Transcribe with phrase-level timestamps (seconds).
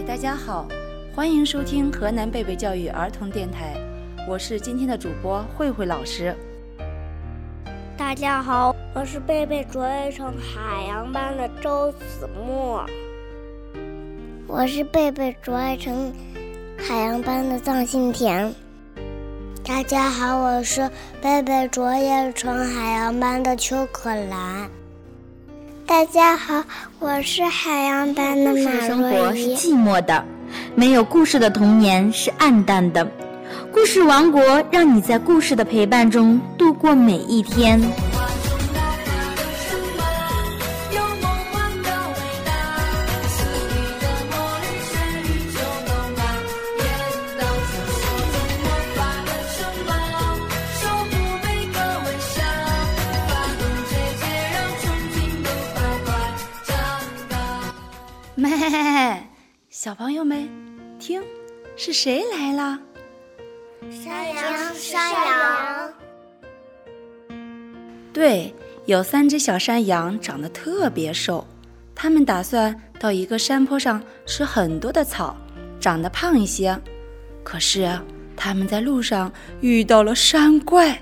[0.00, 0.66] 嗨，大家好，
[1.14, 3.74] 欢迎收听河南贝贝教育儿童电台，
[4.26, 6.34] 我是今天的主播慧慧老师。
[7.98, 12.82] 大家好，我是贝贝卓越城海洋班的周子墨。
[14.46, 16.10] 我是贝贝卓越城
[16.78, 18.54] 海洋班的臧新田。
[19.62, 20.90] 大家好，我是
[21.20, 24.70] 贝贝卓越城海洋班的邱可兰。
[25.90, 26.62] 大家好，
[27.00, 30.24] 我是海洋班的马若生活是寂寞的，
[30.76, 33.04] 没有故事的童年是暗淡的。
[33.72, 37.80] 故事王国让你在故事的陪伴中度过每一天。
[58.68, 59.22] 咩，
[59.70, 60.46] 小朋友们，
[60.98, 61.22] 听，
[61.76, 62.78] 是谁来了？
[63.90, 65.92] 山羊，山羊。
[68.12, 71.46] 对，有三只小山羊长得特别瘦，
[71.94, 75.34] 它们打算到一个山坡上吃很多的草，
[75.80, 76.78] 长得胖一些。
[77.42, 77.98] 可是
[78.36, 81.00] 他们在路上遇到了山怪。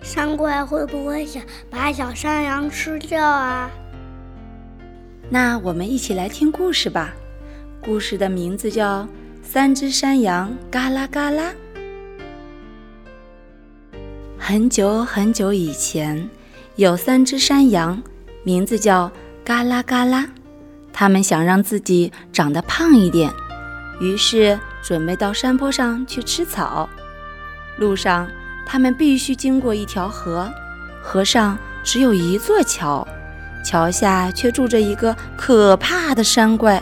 [0.00, 3.68] 山怪会不会想把小山羊吃掉啊？
[5.28, 7.12] 那我们一起来听故事吧。
[7.82, 9.02] 故事的名字叫
[9.42, 11.52] 《三只山羊嘎啦嘎啦》。
[14.38, 16.28] 很久很久以前，
[16.76, 18.00] 有三只山羊，
[18.44, 19.10] 名字叫
[19.44, 20.28] 嘎啦嘎啦。
[20.92, 23.30] 它们想让自己长得胖一点，
[24.00, 26.88] 于是准备到山坡上去吃草。
[27.78, 28.28] 路上，
[28.64, 30.48] 它们必须经过一条河，
[31.02, 33.06] 河上只有一座桥。
[33.66, 36.80] 桥下却住着一个可怕的山怪，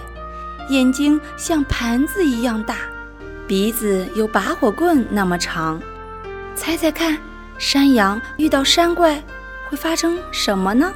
[0.69, 2.77] 眼睛像盘子一样大，
[3.49, 5.81] 鼻子有拔火棍那么长。
[6.55, 7.19] 猜猜看，
[7.57, 9.23] 山羊遇到山怪
[9.71, 10.93] 会发生什么呢？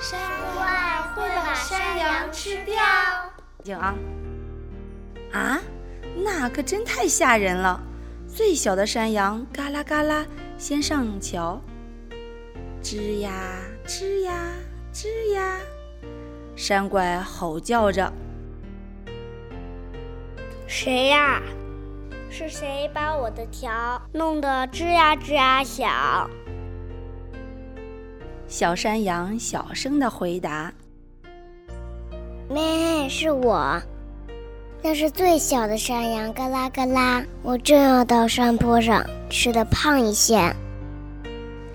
[0.00, 0.20] 山
[0.54, 0.64] 怪
[1.16, 2.76] 会把山羊吃掉。
[3.64, 3.92] 静啊！
[5.32, 5.58] 啊，
[6.24, 7.80] 那可真太吓人了！
[8.32, 10.24] 最小的山羊嘎啦嘎啦
[10.56, 11.60] 先上桥。
[12.82, 13.30] 吱呀
[13.86, 14.54] 吱呀
[14.92, 15.58] 吱呀，
[16.56, 18.10] 山怪吼叫着
[20.66, 21.40] ：“谁呀？
[22.30, 26.30] 是谁把我的条弄得吱呀吱呀响？”
[28.46, 30.72] 小山羊小声的回答
[32.48, 33.80] ：“咩，是我。
[34.80, 37.22] 那是最小的山羊，嘎啦嘎啦。
[37.42, 40.52] 我正要到山坡上吃的胖一些。”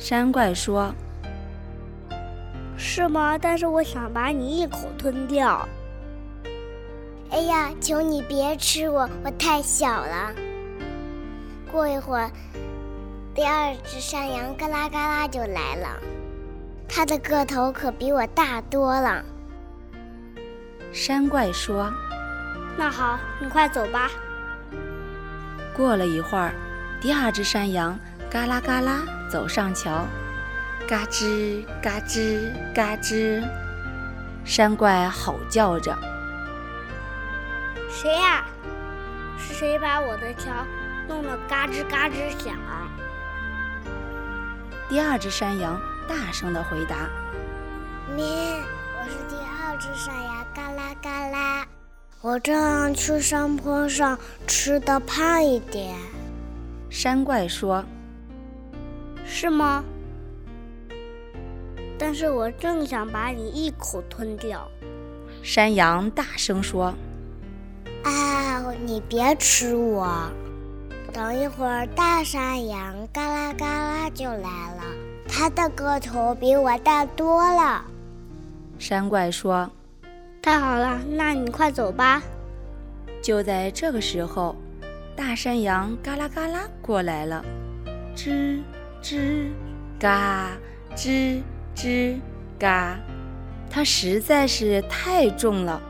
[0.04, 0.94] 山怪说。
[2.76, 3.38] 是吗？
[3.38, 5.66] 但是我想把你一口吞掉。
[7.30, 10.34] 哎呀，求你别吃我，我太小了。
[11.72, 12.30] 过一会儿，
[13.34, 15.98] 第二只山羊嘎啦嘎啦就来了，
[16.86, 19.24] 它的个头可比我大多了。
[20.92, 21.90] 山怪说
[22.76, 24.12] ：“那好，你快走吧。”
[25.74, 26.54] 过了一会儿，
[27.00, 27.98] 第二只山羊
[28.34, 30.08] 嘎啦嘎啦走上桥。
[30.88, 33.48] 嘎吱嘎吱嘎吱，
[34.44, 35.96] 山怪吼叫着
[37.88, 38.44] ：“谁呀？
[39.38, 40.50] 是谁把我的桥
[41.08, 42.56] 弄得嘎吱嘎吱响？”
[44.90, 45.80] 第二只山羊
[46.10, 47.08] 大声的回答
[48.18, 51.68] ：“咩，我是第二只山羊，嘎啦嘎啦，
[52.22, 54.18] 我正要去山坡上
[54.48, 55.96] 吃的胖一点。”
[56.90, 57.86] 山怪说
[59.44, 59.84] ：“是吗？”
[62.00, 64.66] 但是我正想把你一口吞掉，
[65.42, 66.94] 山羊大声说
[68.06, 70.08] ：“啊，你别吃我！
[71.12, 74.84] 等一会儿，大山羊嘎啦嘎啦就来了，
[75.28, 77.84] 它的个头比我大多了。”
[78.80, 79.70] 山怪说
[80.42, 82.24] ：“太好了，那你快走吧。”
[83.22, 84.56] 就在这个时候，
[85.18, 87.44] 大山羊嘎啦嘎啦过来了，
[88.16, 88.62] 吱
[89.04, 89.52] 吱
[90.00, 90.50] 嘎
[90.96, 91.44] 吱。
[91.76, 92.20] 吱
[92.60, 93.00] 嘎，
[93.68, 95.82] 它实在是太重了，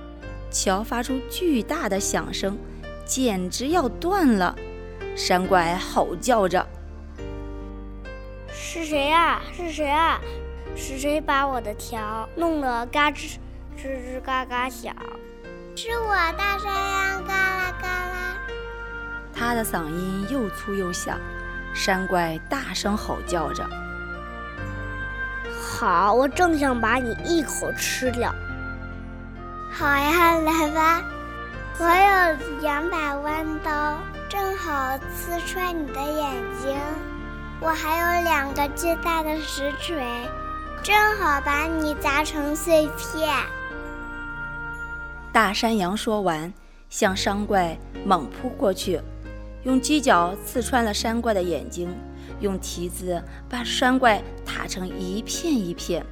[0.50, 2.58] 桥发出巨大的响声，
[3.06, 4.56] 简直要断了。
[5.14, 6.66] 山怪吼叫着
[8.48, 9.42] ：“是谁啊？
[9.52, 10.22] 是谁啊？
[10.74, 13.36] 是谁把我的桥弄得嘎吱
[13.78, 14.96] 吱吱嘎嘎响
[15.76, 18.38] ？”“是我，大山羊，嘎啦嘎啦。”
[19.36, 21.20] 他的嗓音又粗又响，
[21.74, 23.68] 山怪大声吼叫着。
[25.62, 28.34] 好，我正想把你一口吃掉。
[29.72, 31.02] 好呀，来吧。
[31.80, 33.98] 我有两把弯刀，
[34.30, 36.32] 正好刺穿你的眼
[36.62, 36.78] 睛。
[37.60, 39.98] 我还有两个巨大的石锤，
[40.84, 43.28] 正好把你砸成碎片。
[45.32, 46.54] 大山羊说完，
[46.90, 47.76] 向山怪
[48.06, 49.02] 猛扑过去，
[49.64, 51.94] 用犄角刺穿了山怪的眼睛，
[52.40, 56.06] 用蹄子把山怪踏成一片一片，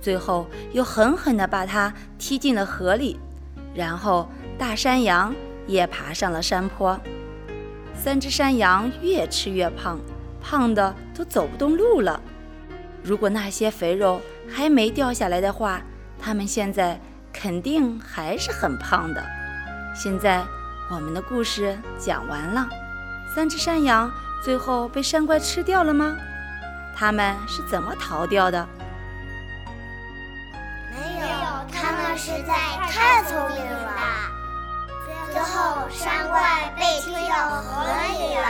[0.00, 3.18] 最后又狠狠地把它踢进了河里。
[3.74, 4.28] 然后
[4.58, 5.34] 大山羊
[5.66, 6.98] 也爬上了山坡。
[7.94, 9.98] 三只山羊越吃越胖，
[10.40, 12.20] 胖的都走不动路了。
[13.02, 15.82] 如果那些肥肉还没掉下来的话，
[16.18, 17.00] 它们现在……
[17.30, 19.22] 肯定还是很胖的。
[19.94, 20.42] 现在
[20.90, 22.68] 我们的故事讲完了，
[23.34, 24.10] 三只山羊
[24.44, 26.16] 最后被山怪吃掉了吗？
[26.96, 28.66] 他们是怎么逃掉的？
[30.90, 31.28] 没有，
[31.72, 32.54] 他们实在
[32.88, 33.92] 太聪明了。
[35.30, 37.84] 最后山怪被推到河
[38.18, 38.48] 里了，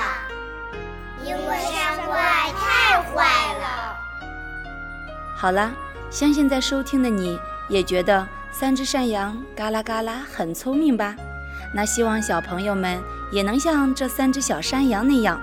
[1.22, 2.16] 因为山怪
[2.56, 3.96] 太坏了。
[5.36, 5.70] 好了，
[6.10, 7.38] 相信在收听的你
[7.68, 8.26] 也觉得。
[8.50, 11.14] 三只山羊嘎啦嘎啦很聪明吧？
[11.74, 12.98] 那希望小朋友们
[13.30, 15.40] 也能像这三只小山羊那样，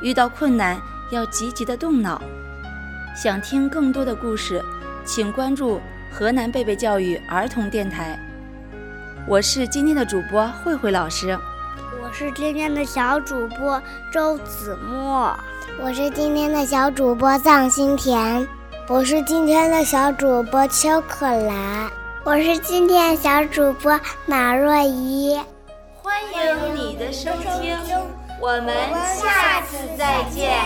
[0.00, 0.80] 遇到困难
[1.10, 2.20] 要积极的动脑。
[3.14, 4.62] 想听更多的故事，
[5.04, 5.80] 请关注
[6.12, 8.18] 河南贝贝教育儿童电台。
[9.26, 11.38] 我是今天的主播慧慧老师，
[12.02, 13.82] 我是今天的小主播
[14.12, 15.36] 周子墨，
[15.82, 18.46] 我是今天的小主播藏心田，
[18.88, 21.90] 我是今天的小主播邱可兰。
[22.22, 25.38] 我是今天小主播马若怡，
[26.16, 27.30] 欢迎你的收
[27.60, 27.76] 听，
[28.40, 28.74] 我们
[29.20, 30.56] 下次再见，